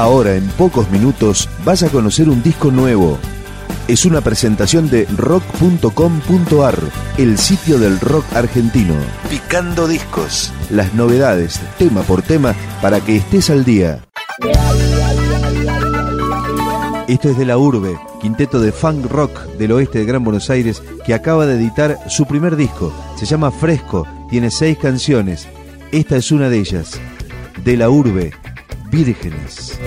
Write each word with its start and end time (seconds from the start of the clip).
Ahora, 0.00 0.34
en 0.34 0.48
pocos 0.52 0.90
minutos, 0.90 1.46
vas 1.62 1.82
a 1.82 1.90
conocer 1.90 2.30
un 2.30 2.42
disco 2.42 2.70
nuevo. 2.70 3.18
Es 3.86 4.06
una 4.06 4.22
presentación 4.22 4.88
de 4.88 5.04
rock.com.ar, 5.14 6.78
el 7.18 7.36
sitio 7.36 7.78
del 7.78 8.00
rock 8.00 8.24
argentino. 8.34 8.94
Picando 9.28 9.86
discos. 9.86 10.54
Las 10.70 10.94
novedades, 10.94 11.60
tema 11.76 12.00
por 12.00 12.22
tema, 12.22 12.54
para 12.80 13.00
que 13.02 13.16
estés 13.16 13.50
al 13.50 13.66
día. 13.66 14.02
Esto 17.06 17.28
es 17.28 17.36
de 17.36 17.44
la 17.44 17.58
Urbe, 17.58 17.98
quinteto 18.22 18.58
de 18.58 18.72
funk 18.72 19.04
rock 19.04 19.38
del 19.58 19.72
oeste 19.72 19.98
de 19.98 20.06
Gran 20.06 20.24
Buenos 20.24 20.48
Aires, 20.48 20.82
que 21.04 21.12
acaba 21.12 21.44
de 21.44 21.56
editar 21.56 21.98
su 22.08 22.24
primer 22.24 22.56
disco. 22.56 22.90
Se 23.18 23.26
llama 23.26 23.50
Fresco, 23.50 24.06
tiene 24.30 24.50
seis 24.50 24.78
canciones. 24.78 25.46
Esta 25.92 26.16
es 26.16 26.32
una 26.32 26.48
de 26.48 26.58
ellas. 26.58 26.98
De 27.62 27.76
la 27.76 27.90
Urbe, 27.90 28.32
Vírgenes. 28.90 29.78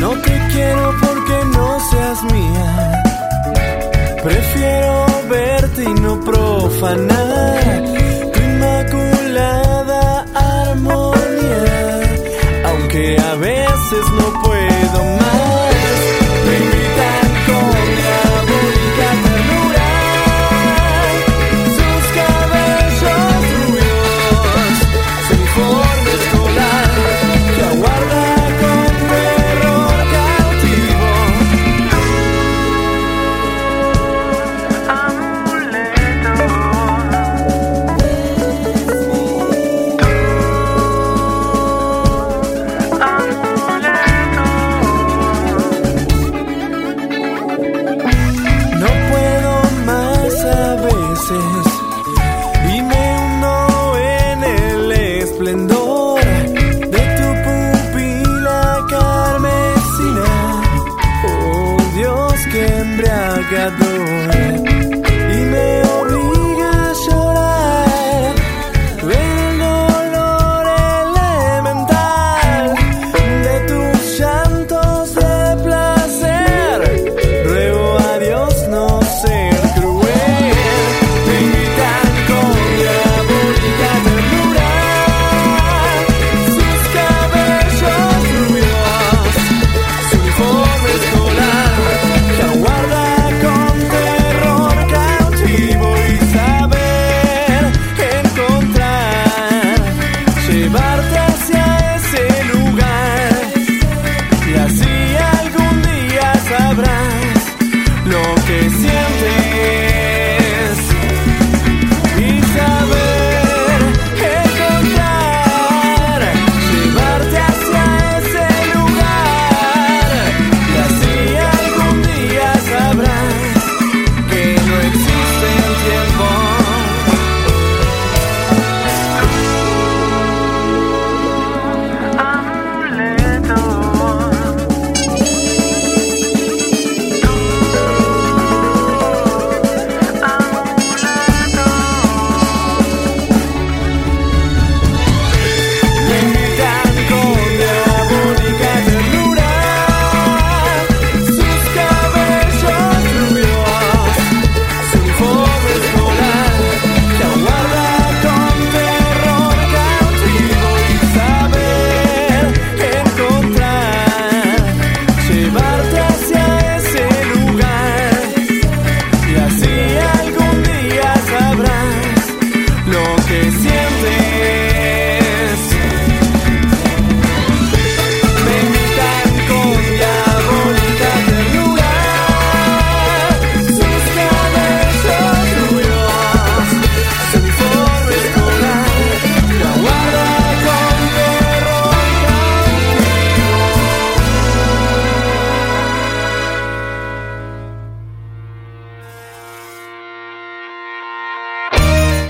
No 0.00 0.10
te 0.22 0.34
quiero 0.52 0.94
porque 1.00 1.44
no 1.54 1.80
seas 1.90 2.22
mía. 2.24 3.02
Prefiero 4.24 5.06
verte 5.28 5.84
y 5.84 5.94
no 6.00 6.20
profanar 6.20 7.55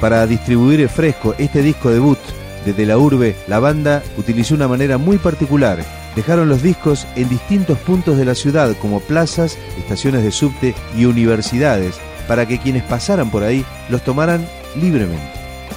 Para 0.06 0.24
distribuir 0.24 0.88
fresco 0.88 1.34
este 1.36 1.62
disco 1.62 1.90
debut 1.90 2.20
desde 2.64 2.86
la 2.86 2.96
urbe, 2.96 3.34
la 3.48 3.58
banda 3.58 4.04
utilizó 4.16 4.54
una 4.54 4.68
manera 4.68 4.98
muy 4.98 5.18
particular. 5.18 5.84
Dejaron 6.14 6.48
los 6.48 6.62
discos 6.62 7.08
en 7.16 7.28
distintos 7.28 7.76
puntos 7.78 8.16
de 8.16 8.24
la 8.24 8.36
ciudad, 8.36 8.76
como 8.80 9.00
plazas, 9.00 9.58
estaciones 9.76 10.22
de 10.22 10.30
subte 10.30 10.76
y 10.96 11.06
universidades, 11.06 11.96
para 12.28 12.46
que 12.46 12.60
quienes 12.60 12.84
pasaran 12.84 13.32
por 13.32 13.42
ahí 13.42 13.64
los 13.88 14.04
tomaran 14.04 14.46
libremente. 14.80 15.26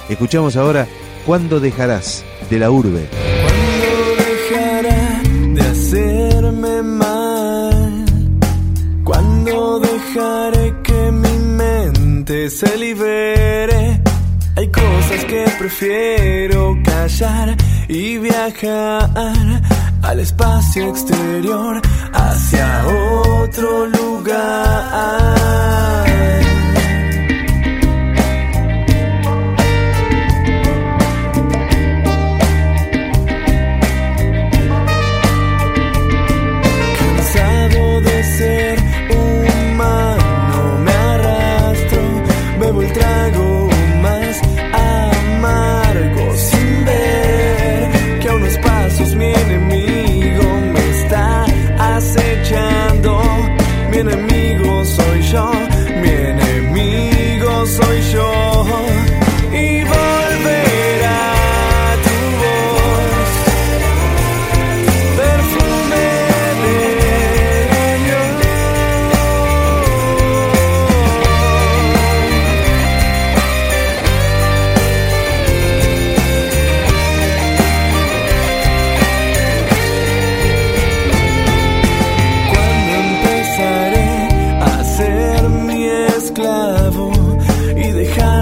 Escuchamos 0.08 0.54
ahora 0.54 0.86
¿Cuándo 1.26 1.58
dejarás 1.58 2.22
de 2.48 2.58
la 2.60 2.70
urbe? 2.70 3.08
¿Cuándo 3.42 4.14
dejará 4.16 5.22
de 5.54 5.60
hacerme 5.60 6.82
mal? 6.84 8.04
¿Cuándo 9.02 9.80
dejaré 9.80 10.72
que 10.84 11.10
mi 11.10 11.36
mente 11.56 12.48
se 12.48 12.78
libere? 12.78 14.00
cosas 15.10 15.24
que 15.24 15.44
prefiero 15.58 16.78
callar 16.84 17.56
y 17.88 18.18
viajar 18.18 19.10
al 20.02 20.20
espacio 20.20 20.88
exterior 20.90 21.80
hacia 22.12 22.86
otro 22.86 23.86
lugar. 23.86 25.40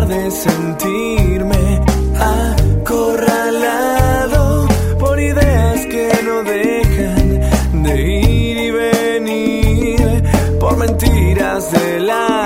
de 0.08 0.30
sentirme 0.30 1.80
acorralado 2.18 4.66
por 4.98 5.20
ideas 5.20 5.84
que 5.84 6.10
no 6.24 6.42
dejan 6.44 7.82
de 7.82 8.00
ir 8.00 8.56
y 8.56 8.70
venir, 8.70 10.22
por 10.58 10.78
mentiras 10.78 11.70
de 11.72 12.00
la 12.00 12.37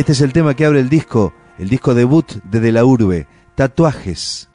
Este 0.00 0.12
es 0.12 0.22
el 0.22 0.32
tema 0.32 0.54
que 0.54 0.64
abre 0.64 0.80
el 0.80 0.88
disco, 0.88 1.34
el 1.58 1.68
disco 1.68 1.92
debut 1.92 2.26
de 2.44 2.60
De 2.60 2.72
la 2.72 2.86
Urbe, 2.86 3.26
Tatuajes. 3.54 4.48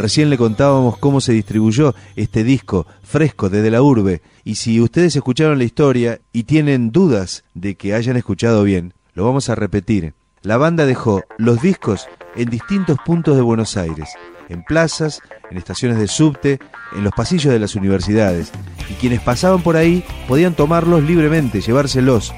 Recién 0.00 0.30
le 0.30 0.38
contábamos 0.38 0.96
cómo 0.96 1.20
se 1.20 1.34
distribuyó 1.34 1.94
este 2.16 2.42
disco 2.42 2.86
fresco 3.02 3.50
desde 3.50 3.70
la 3.70 3.82
urbe 3.82 4.22
y 4.44 4.54
si 4.54 4.80
ustedes 4.80 5.14
escucharon 5.14 5.58
la 5.58 5.64
historia 5.64 6.20
y 6.32 6.44
tienen 6.44 6.90
dudas 6.90 7.44
de 7.52 7.74
que 7.74 7.92
hayan 7.92 8.16
escuchado 8.16 8.64
bien, 8.64 8.94
lo 9.12 9.26
vamos 9.26 9.50
a 9.50 9.56
repetir. 9.56 10.14
La 10.40 10.56
banda 10.56 10.86
dejó 10.86 11.22
los 11.36 11.60
discos 11.60 12.08
en 12.34 12.48
distintos 12.48 12.96
puntos 13.04 13.36
de 13.36 13.42
Buenos 13.42 13.76
Aires, 13.76 14.08
en 14.48 14.64
plazas, 14.64 15.20
en 15.50 15.58
estaciones 15.58 15.98
de 15.98 16.08
subte, 16.08 16.60
en 16.96 17.04
los 17.04 17.12
pasillos 17.12 17.52
de 17.52 17.58
las 17.58 17.74
universidades, 17.74 18.52
y 18.88 18.94
quienes 18.94 19.20
pasaban 19.20 19.62
por 19.62 19.76
ahí 19.76 20.02
podían 20.26 20.54
tomarlos 20.54 21.02
libremente, 21.02 21.60
llevárselos. 21.60 22.32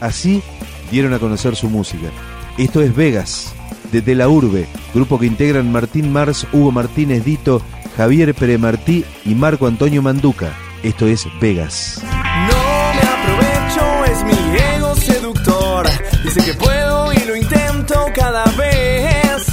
Así 0.00 0.42
dieron 0.90 1.14
a 1.14 1.18
conocer 1.18 1.56
su 1.56 1.70
música. 1.70 2.10
Esto 2.58 2.82
es 2.82 2.94
Vegas, 2.94 3.54
de 3.92 4.14
la 4.14 4.28
Urbe, 4.28 4.66
grupo 4.94 5.18
que 5.18 5.26
integran 5.26 5.70
Martín 5.72 6.12
Mars, 6.12 6.46
Hugo 6.52 6.72
Martínez 6.72 7.24
Dito, 7.24 7.62
Javier 7.96 8.34
Peremartí 8.34 9.04
y 9.24 9.34
Marco 9.34 9.66
Antonio 9.66 10.02
Manduca. 10.02 10.52
Esto 10.82 11.06
es 11.06 11.26
Vegas. 11.40 12.02
No 12.02 12.92
me 12.94 13.02
aprovecho, 13.08 14.04
es 14.12 14.24
mi 14.24 14.56
ego 14.76 14.94
seductor. 14.96 15.86
Dice 16.24 16.44
que 16.44 16.54
puedo 16.54 17.12
y 17.12 17.18
lo 17.26 17.36
intento 17.36 18.04
cada 18.14 18.44
vez. 18.56 19.46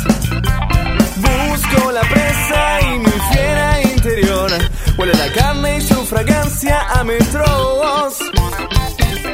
Busco 1.17 1.91
la 1.91 2.01
presa 2.01 2.81
y 2.81 2.99
mi 2.99 3.33
fiera 3.33 3.81
interior. 3.81 4.51
Huele 4.97 5.13
la 5.13 5.31
carne 5.33 5.77
y 5.77 5.81
su 5.81 5.95
fragancia 6.05 6.81
a 6.91 7.03
metros. 7.03 8.19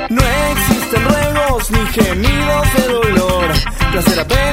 No 0.09 0.21
existen 0.51 1.03
ruegos 1.05 1.71
ni 1.71 1.85
gemidos 1.87 2.73
de 2.75 2.87
dolor. 2.93 3.45
Placer 3.91 4.19
apenas 4.19 4.48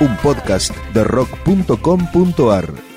un 0.00 0.16
podcast 0.18 0.74
de 0.92 1.04
rock.com.ar. 1.04 2.95